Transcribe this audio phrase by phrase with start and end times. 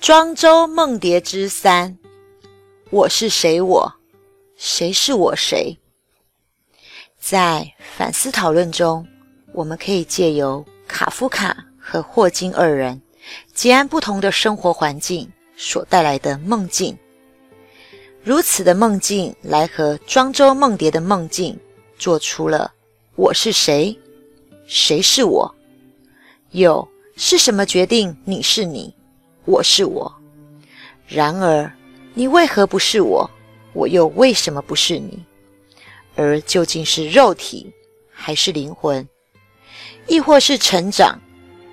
[0.00, 1.98] 庄周梦蝶之三，
[2.88, 3.60] 我是谁？
[3.60, 3.92] 我
[4.56, 5.76] 谁是我谁？
[7.18, 9.06] 在反思讨论中，
[9.52, 13.02] 我们可以借由卡夫卡和霍金二人
[13.52, 16.96] 截然不同的生活环境所带来的梦境，
[18.24, 21.60] 如此的梦境来和庄周梦蝶的梦境
[21.98, 22.72] 做出了
[23.16, 23.96] 我是谁？
[24.66, 25.54] 谁是我？
[26.52, 28.94] 有是什么决定你是你？
[29.44, 30.12] 我是我，
[31.06, 31.72] 然而
[32.14, 33.28] 你为何不是我？
[33.72, 35.24] 我又为什么不是你？
[36.16, 37.72] 而究竟是肉体，
[38.10, 39.08] 还是灵魂，
[40.06, 41.18] 亦或是成长，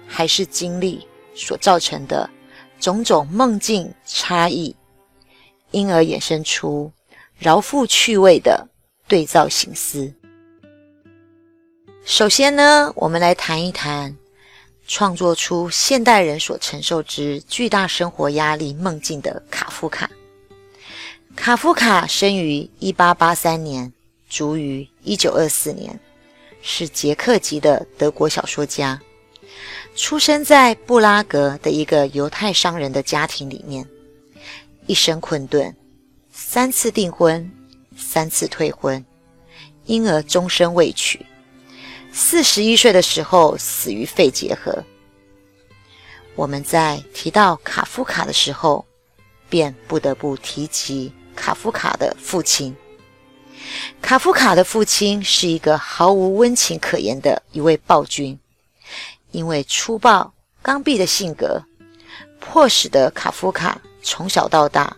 [0.08, 2.30] 还是经历所造成的
[2.80, 4.76] 种种梦境差异，
[5.72, 6.92] 因而衍生出
[7.38, 8.68] 饶富趣味的
[9.08, 10.14] 对照形思。
[12.06, 14.16] 首先呢，我们来谈一谈。
[14.88, 20.10] 创作出现代人所承受之巨大生活压力梦境的卡夫卡。
[21.36, 23.92] 卡夫卡生于一八八三年，
[24.30, 26.00] 卒于一九二四年，
[26.62, 29.00] 是捷克籍的德国小说家。
[29.96, 33.86] 出生在布拉格的一个犹太商人的家庭里面，
[34.86, 35.76] 一生困顿，
[36.32, 37.52] 三次订婚，
[37.98, 39.04] 三次退婚，
[39.86, 41.26] 因而终身未娶。
[42.20, 44.84] 四十一岁的时候死于肺结核。
[46.36, 48.84] 我们在提到卡夫卡的时候，
[49.48, 52.76] 便不得不提及卡夫卡的父亲。
[54.02, 58.38] 卡夫卡的父亲是一个毫无温情可言的一位暴君，
[59.30, 61.64] 因为粗暴刚愎的性格，
[62.40, 64.98] 迫使得卡夫卡从小到大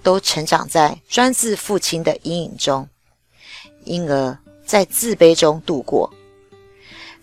[0.00, 2.88] 都成长在专制父亲的阴影中，
[3.82, 6.08] 因而在自卑中度过。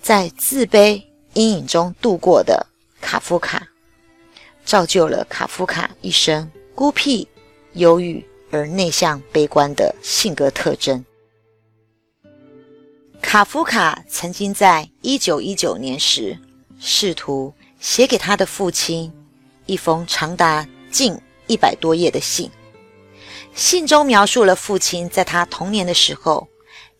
[0.01, 2.65] 在自卑阴影中度过的
[3.01, 3.67] 卡夫卡，
[4.65, 7.27] 造就了卡夫卡一生孤僻、
[7.73, 11.05] 忧郁而内向、悲观的性格特征。
[13.21, 16.39] 卡夫卡曾经在一九一九年时，
[16.79, 19.11] 试图写给他的父亲
[19.65, 21.15] 一封长达近
[21.45, 22.49] 一百多页的信，
[23.53, 26.47] 信中描述了父亲在他童年的时候，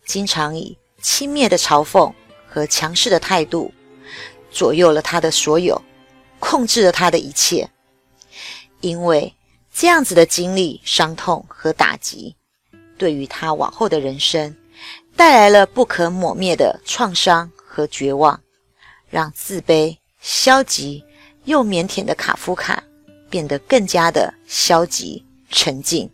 [0.04, 2.12] 经常以轻蔑的嘲讽。
[2.52, 3.72] 和强势的态度
[4.50, 5.80] 左右了他的所有，
[6.40, 7.70] 控制了他的一切。
[8.80, 9.32] 因为
[9.72, 12.34] 这样子的经历、伤痛和打击，
[12.98, 14.56] 对于他往后的人生
[15.14, 18.40] 带来了不可磨灭的创伤和绝望，
[19.08, 21.04] 让自卑、消极
[21.44, 22.82] 又腼腆的卡夫卡
[23.28, 26.10] 变得更加的消极、沉静，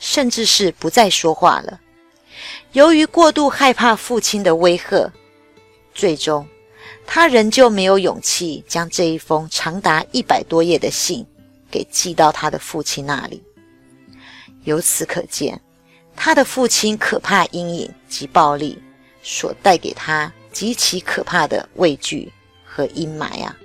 [0.00, 1.78] 甚至是不再说话了。
[2.72, 5.12] 由于过度害怕父亲的威吓。
[5.94, 6.46] 最终，
[7.06, 11.26] 他仍旧没有勇气将这一封长达一百多页的信
[11.70, 13.42] 给寄到他的父亲那里。
[14.64, 15.60] 由此可见，
[16.14, 18.78] 他的父亲可怕阴影及暴力
[19.22, 22.32] 所带给他极其可怕的畏惧
[22.64, 23.56] 和阴霾啊！